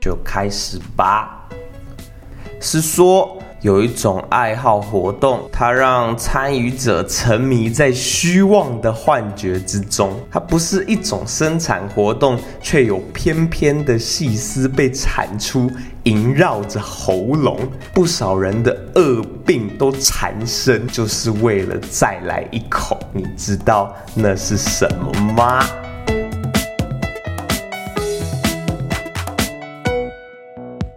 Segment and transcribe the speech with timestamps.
[0.00, 1.36] 就开始吧。
[2.58, 10.18] 是说有一种爱好活动，它让参与者沉迷在虚妄的幻觉之中。
[10.30, 15.70] 它不是一种生产活动，却有翩翩的细丝被产出，
[16.04, 17.58] 萦绕着喉咙。
[17.92, 22.98] 不少人的恶病都缠身，就是为了再来一口。
[23.12, 25.62] 你知道那是什么吗？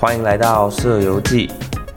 [0.03, 1.47] 欢迎来到《社游记》，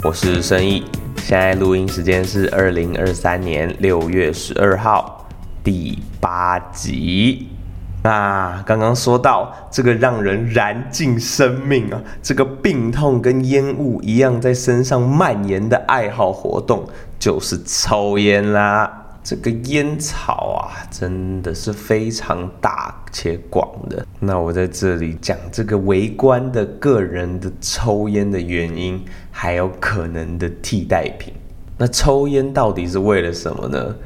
[0.05, 0.85] 我是申毅。
[1.17, 5.27] 现在录音时间是二零二三年六月十二号，
[5.65, 7.49] 第八集。
[8.05, 16.87] 那刚刚说到这个让人燃尽生命啊，这个病痛跟烟雾一样在身上蔓延的爱好活动，
[17.19, 19.06] 就是抽烟啦。
[19.27, 24.07] 这个烟草啊，真的是非常大且广的。
[24.21, 31.35] 那我在这里讲这个围观的个人的抽烟的原因，还有可能的替代品。
[31.77, 33.97] 那抽烟到底是为了什么呢？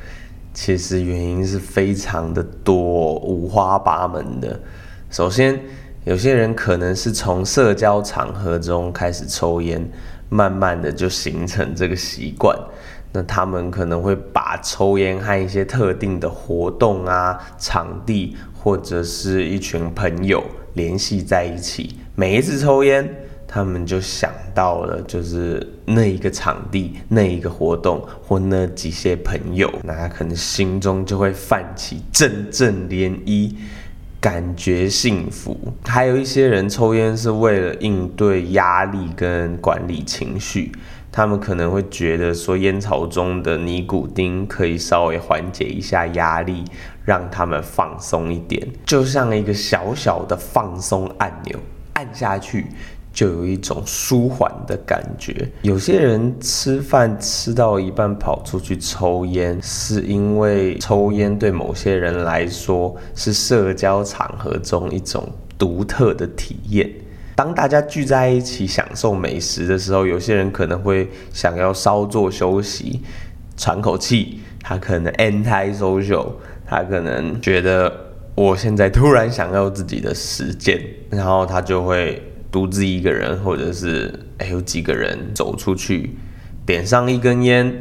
[0.54, 4.58] 其实原因是非常的多，五花八门的。
[5.10, 5.60] 首先，
[6.04, 9.86] 有些人可能是从社交场合中开始抽烟，
[10.30, 12.58] 慢慢的就形成这个习惯。
[13.12, 20.44] 那他们可能会把抽烟和一些特定的活动啊、场地或者是一群朋友
[20.74, 21.96] 联系在一起。
[22.14, 23.08] 每一次抽烟，
[23.48, 33.52] 他们就想到了就是那一个场地、那一个活动或那几些朋友，那他可能心中就会泛起阵阵涟漪，
[34.20, 35.58] 感觉幸福。
[35.84, 40.70] 还有一些人抽烟是为了应对压力跟管理情绪。
[41.12, 46.64] 他们可能会觉得说，烟草中的尼古丁可以稍微缓解一下压力，
[47.04, 51.58] 让他们放松一点，就像一个小小的放松按钮，
[51.94, 52.66] 按下去
[53.12, 55.50] 就有一种舒缓的感觉。
[55.62, 66.88] 有些人吃饭吃到一半跑出去抽烟，是因为抽烟对某些人来说是社交场合中一种独特的体验。
[67.40, 73.00] 当大家聚在一起享受美食的时候，有些人可能会想要稍作休息，
[73.56, 74.40] 喘口气。
[74.62, 76.32] 他可能 anti social，
[76.66, 77.90] 他可能觉得
[78.34, 86.14] 我现在突然想要自己的时间，然后他就会独自一个人，或者是哎有几个人走出去，
[86.66, 87.72] 点上一根烟，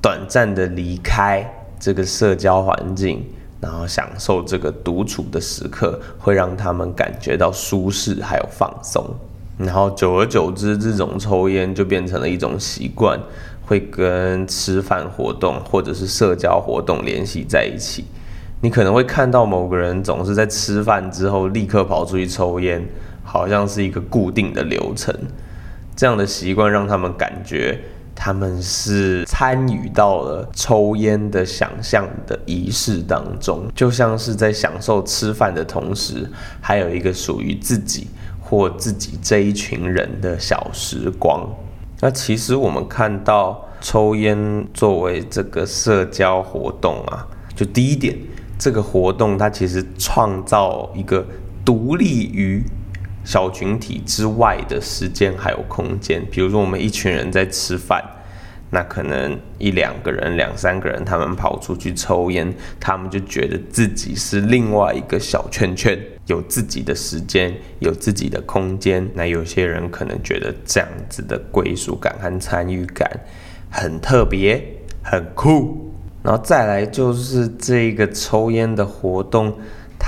[0.00, 1.46] 短暂的离开
[1.78, 3.22] 这个社交环境。
[3.60, 9.04] 然后享受这个独处的时刻，会让他们感觉到舒适还有放松。
[9.58, 13.18] 然后久而久之，这种抽烟就变成了一种习惯，
[13.66, 18.04] 会跟吃饭活动或者是社交活动联系在一起。
[18.60, 22.84] 你可能会看到某个人总是在吃饭之后立刻跑出去抽烟，
[23.24, 25.12] 好像是一个固定的流程。
[25.96, 27.80] 这样的习惯让他们感觉。
[28.20, 36.28] 他们是参与到了抽烟的想象的仪式当中，就像是在享受吃饭的同时，
[36.60, 38.08] 还有一个属于自己
[38.40, 41.48] 或自己这一群人的小时光。
[42.00, 47.24] 那其实我们看到抽烟作为这个社交活动啊，
[47.54, 48.18] 就第一点，
[48.58, 51.24] 这个活动它其实创造一个
[51.64, 52.64] 独立于。
[53.28, 58.02] 小群体之外的时间还有空间，比如说我们一群人在吃饭，
[58.70, 62.50] 那可能一两个人、两三个人，他们跑出去抽烟，
[62.80, 69.06] 他们就觉得自己是另外一个小圈圈，有自己的时间，有自己的空间。
[69.12, 73.06] 那有些人可能觉得这样子的归属感和参与感
[73.70, 74.64] 很特别、
[75.02, 75.92] 很酷。
[76.22, 79.54] 然后再来就是这个抽烟的活动。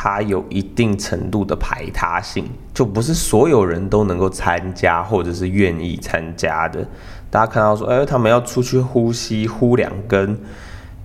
[0.02, 6.82] 它有一定程度的排他性，就不是所有人都能够参加或者是愿意参加的。
[7.28, 10.38] 大家看到说，哎，他们要出去呼吸，呼两根，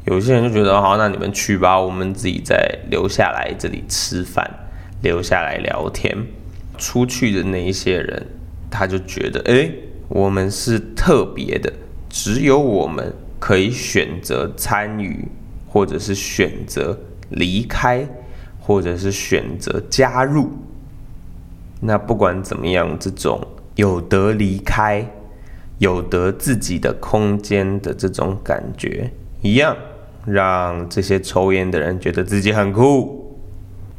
[0.05, 2.55] 有些人就觉得，好，那你们去吧，我们自己再
[2.89, 4.49] 留下来这里吃饭，
[5.01, 6.15] 留下来聊天。
[6.77, 8.25] 出去的那一些人，
[8.71, 9.69] 他就觉得，哎，
[10.07, 11.69] 我们是特别的，
[12.07, 15.27] 只有我们可以选择参与，
[15.67, 16.97] 或者是选择
[17.31, 18.07] 离开。
[18.65, 20.49] 或者是选择加入，
[21.81, 23.39] 那不管怎么样，这种
[23.75, 25.07] 有得离开、
[25.77, 29.11] 有得自己的空间的这种感觉，
[29.43, 29.77] 一样
[30.25, 33.37] 让这些抽烟的人觉得自己很酷，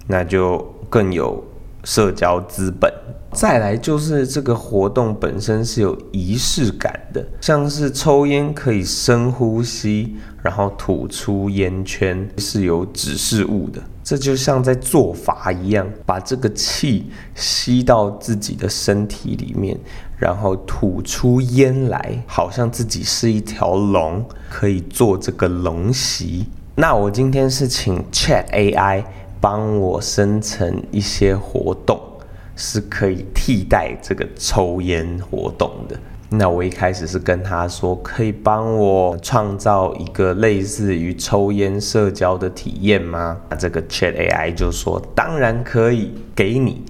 [0.08, 0.58] 那就
[0.90, 1.44] 更有
[1.84, 2.92] 社交资本。
[3.36, 19.78] 再来就是这个活动本身是有仪式感的，像是抽烟可以深呼吸，然后吐出烟圈是有指示物的，这就像在做法一样，把这个气吸到自己的身体里面，
[20.16, 26.46] 然后吐出烟来，好像自己是一条龙，可以做这个龙席。
[26.74, 29.04] 那我今天是请 Chat AI
[29.42, 32.00] 帮我生成一些活动，
[32.56, 35.96] 是可以替代这个抽烟活动的。
[36.28, 43.36] 那我一开始是跟他说，可以帮我创造一个类似于抽烟社交的体验吗？
[43.48, 46.82] 那这个 Chat AI 就说，当然可以，给你。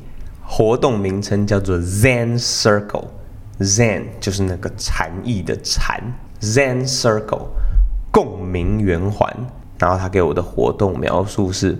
[0.42, 6.00] 活动名称叫做 Zen Circle，Zen 就是那个禅意的禅
[6.40, 7.48] ，Zen Circle
[8.10, 9.30] 共鸣圆环。
[9.78, 11.76] 然后他给我的活动描述是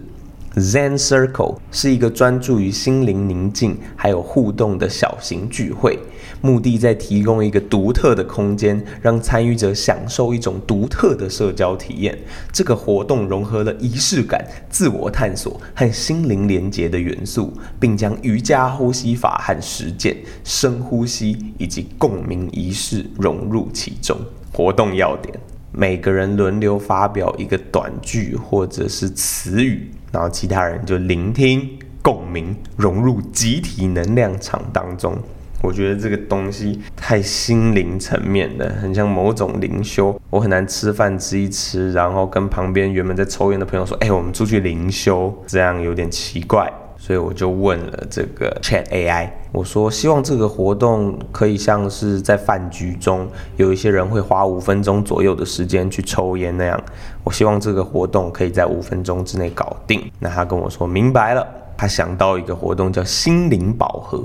[0.57, 5.99] ：Zen Circle 是一个专注于心灵宁静还有互动的小型聚会，
[6.41, 12.19] 目的在提供一个独特的空间，让参与者享受一种独特的社交体验。
[12.51, 24.17] 这个活动融合了仪式感、自我探索和心灵连结的元素，并将瑜伽呼吸法和实践、深呼吸以及共鸣仪式融入其中。
[24.53, 25.39] 活动要点。
[25.73, 35.17] 每个人轮流发表一个短句或者是词语，然后其他人就聆听、共鸣，融入集体能量场当中。
[35.63, 40.19] 我觉得这个东西太心灵层面的，很像某种灵修。
[40.31, 46.73] 我很难吃饭吃一吃，然后跟旁边原本在抽烟的朋友说：“哎，我们出去灵修。”这样有点奇怪。
[46.99, 53.27] 所以我就问了这个 Chat AI，我说希望这个活动可以像是在饭局中
[53.57, 56.79] 有一些人会花五分钟左右的时间去抽烟那样，
[57.25, 60.13] 我希望这个活动可以在五分钟之内搞定。
[60.19, 61.43] 那他跟我说明白了，
[61.75, 64.25] 他想到一个活动叫心灵宝盒，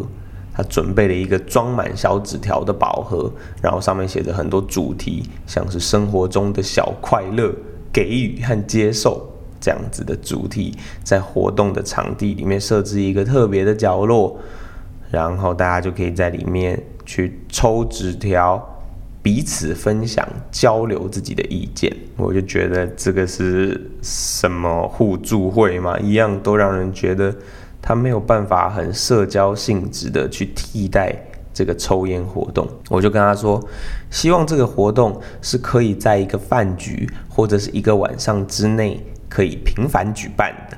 [0.53, 3.31] 他准备了一个装满小纸条的宝盒，
[3.61, 7.49] 然后上面写着很多主题，像是生活中的小快乐、
[7.93, 9.25] 给予和接受。
[9.61, 14.35] 这样子的主题，在活动的场地里面设置一个特别的角落，
[15.11, 18.59] 然后大家就可以在里面去抽纸条，
[19.21, 21.95] 彼此分享、交流自己的意见。
[22.17, 27.35] 我就觉得这个是什么互助会嘛，一样都让人觉得
[27.81, 31.15] 他没有办法很社交性质的去替代
[31.53, 32.67] 这个抽烟活动。
[32.89, 33.63] 我就跟他说，
[34.09, 38.99] 希望这个活动是可以在一个饭局或者是一个晚上之内。
[39.33, 40.75] 可以频繁举办的，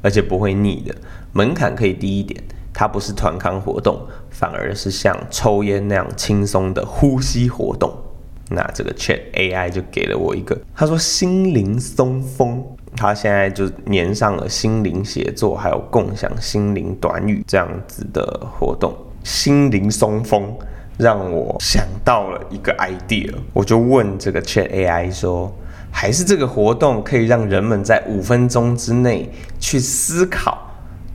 [0.00, 0.94] 而且不会腻的，
[1.32, 2.40] 门槛可以低一点。
[2.78, 7.90] 它不是团康活动，反而是像抽烟那样轻松的呼吸活动。
[8.50, 12.62] 那这个 Chat AI 就给了我一个，他说心灵松风，
[12.94, 18.94] 他现在就粘上了心灵写作，还有共享心灵短语这样子的活动。
[19.24, 20.54] 心灵松风
[20.98, 25.50] 让我想到了一个 idea，我就问这个 Chat AI 说。
[25.88, 30.58] 还是这个活动可以让人们在五分钟之内去思考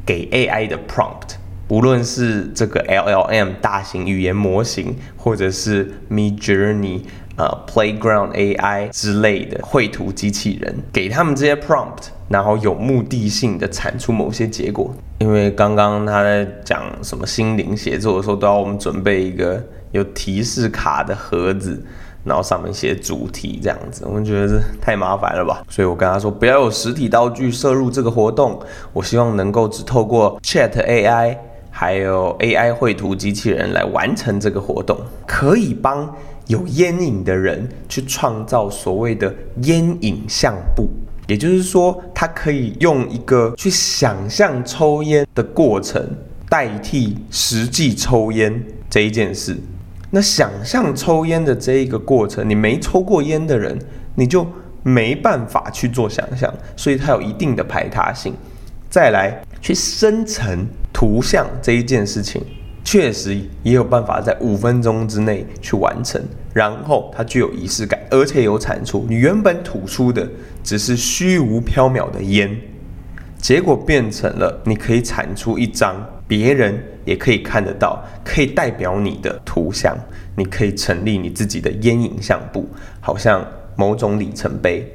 [0.03, 1.35] 给 AI 的 prompt，
[1.71, 6.99] 无论是这个 LLM 大型语言模型，或者是 Midjourney
[7.37, 14.93] 呃 Playground AI 之类的绘图机器人，给他们这些 prompt，然后有目的性的产出某些结果。
[15.19, 19.63] 因为刚刚他在讲什么心灵写作的时候，都要我们准备一个
[19.93, 21.81] 有提示卡的盒子。
[22.23, 28.61] 然后上面写主题这样子，我们觉得这太麻烦了吧，所以我跟他说不要有实体道具摄入这个活动，
[28.93, 31.35] 我希望能够只透过 Chat AI
[31.81, 34.95] 还有 AI 绘图机器人来完成这个活动，
[35.25, 39.33] 可以帮有烟瘾的人去创造所谓的
[39.63, 40.91] 烟瘾相簿，
[41.25, 46.07] 也就是说，他可以用一个去想象抽烟的过程
[46.47, 49.57] 代替实际抽烟这一件事。
[50.11, 53.75] 那想象抽烟的这一个过程，你没抽过烟的人，
[54.13, 54.45] 你就
[54.83, 58.35] 没办法去做想象，所以它有一定的排他性。
[58.87, 60.67] 再来去生成
[61.01, 62.39] 图像这一件事情，
[62.83, 66.21] 确实也有办法在五分钟之内去完成，
[66.53, 69.03] 然后它具有仪式感，而且有产出。
[69.09, 70.29] 你原本吐出的
[70.61, 72.55] 只是虚无缥缈的烟，
[73.39, 75.95] 结果变成了你可以产出一张。
[76.27, 79.97] 别人也可以看得到，可以代表你的图像，
[80.35, 83.43] 你可以成立你自己的烟影像簿，好像
[83.75, 84.87] 某种里程碑。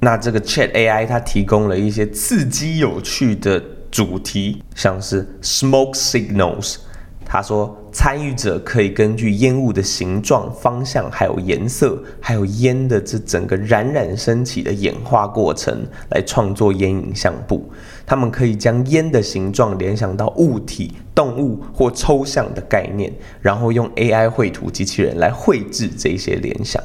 [0.00, 6.78] 那这个 Chat AI 它提供了一些刺激有趣的主题，像是 Smoke Signals。
[7.24, 17.70] 他说参与者可以根据烟雾的形状、方向、还有颜色，还有烟的这整个冉冉升起的演化过程，来创作烟影像布。
[18.04, 26.82] 他们可以将烟的形状联想到物体、动物或抽象的概念，然后用 AI 绘图机器人来绘制这些联想。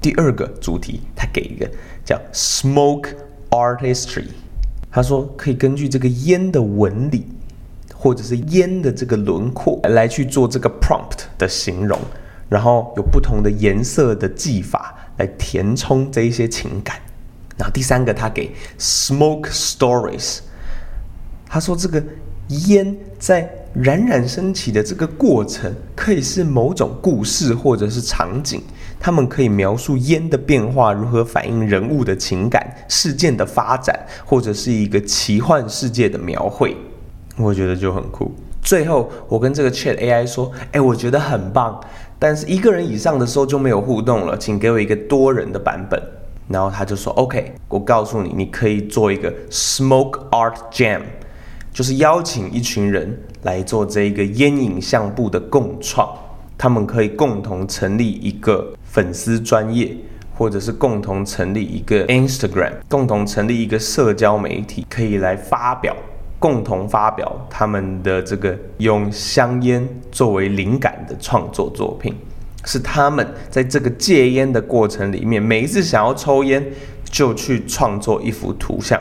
[0.00, 1.68] 第二个主题，他给一个
[2.02, 3.08] 叫 Smoke
[3.50, 4.28] Artistry，
[4.96, 7.26] 他说可以根据这个烟的纹理，
[7.94, 12.00] 或者是烟的这个轮廓来去做这个 prompt 的形容，
[12.48, 16.96] 然后有不同的颜色的技法来填充这一些情感。
[17.58, 20.38] 然后第三个，他给 Smoke Stories，
[21.44, 22.02] 他说这个
[22.66, 28.62] 烟在冉冉升起的这个过程，可以是某种故事或者是场景。
[28.98, 36.76] 他们可以描述烟的变化如何反映人物的情感、事件的发展，或者是一个奇幻世界的描绘。
[37.36, 38.34] 我觉得就很酷。
[38.62, 41.80] 最后，我跟这个 Chat AI 说：“哎，我觉得很棒，
[42.18, 46.02] 但是一个人以上的时候就没有互动了，请给我一个多人的版本。”
[46.48, 51.02] 然后他就说：“OK，我告诉你，你可以做一个 Smoke Art Jam，
[51.72, 56.08] 就是邀请一群人来做这一个烟影相簿的共创。
[56.58, 59.94] 他们可以共同成立一个。”粉丝专业，
[60.34, 65.94] 或者是共同成立一个 Instagram，共同成立一个社交媒体，可以来发表，
[66.38, 72.14] 共同发表他们的这个用香烟作为灵感的创作作品，
[72.64, 76.64] 是他们在这个戒烟的过程里面，每一次想要抽烟，
[77.04, 78.98] 就去创作一幅图像，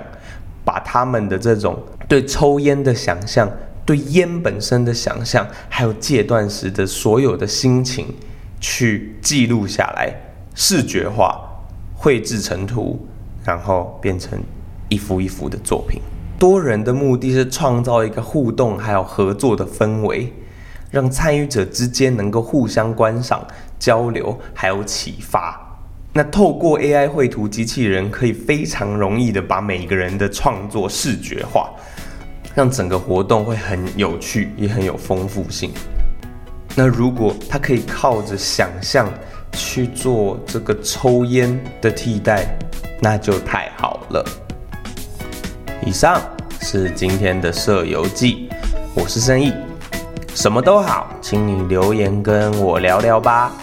[0.65, 3.49] 把他们的这种对抽烟的想象，
[3.85, 8.07] 对烟本身的想象，还有戒断时的所有的心情。
[8.67, 10.11] 去记录下来，
[10.55, 11.39] 视觉化，
[11.93, 13.07] 绘制成图，
[13.45, 14.39] 然后变成
[14.89, 16.01] 一幅一幅的作品。
[16.39, 20.33] 多人的目的是创造一个互动还有合作的氛围，
[20.89, 23.45] 让参与者之间能够互相观赏、
[23.77, 25.61] 交流，还有启发。
[26.13, 31.69] 那透过 AI 绘图机器人，可以非常容易的把每个人的创作视觉化，
[32.55, 35.69] 让整个活动会很有趣，也很有丰富性。
[36.75, 39.09] 那如果他可以靠着想象
[39.53, 42.45] 去做这个抽烟的替代，
[42.99, 44.25] 那就太好了。
[45.85, 46.21] 以上
[46.61, 48.49] 是今天的社游记，
[48.93, 49.53] 我是生意，
[50.33, 53.53] 什么都好，请你留言跟我聊聊吧。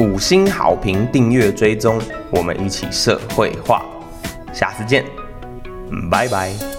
[0.00, 3.84] 五星好评，订阅追踪，我们一起社会化。
[4.52, 5.04] 下次见，
[6.10, 6.75] 拜拜。